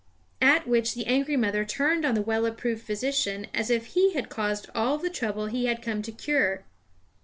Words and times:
At 0.41 0.67
which 0.67 0.95
the 0.95 1.05
angry 1.05 1.37
mother 1.37 1.63
turned 1.63 2.05
on 2.05 2.15
the 2.15 2.23
well 2.23 2.47
approved 2.47 2.81
physician 2.81 3.45
as 3.53 3.69
if 3.69 3.85
he 3.93 4.13
had 4.13 4.29
caused 4.29 4.67
all 4.73 4.97
the 4.97 5.11
trouble 5.11 5.45
that 5.45 5.51
he 5.51 5.65
had 5.67 5.83
come 5.83 6.01
to 6.01 6.11
cure. 6.11 6.63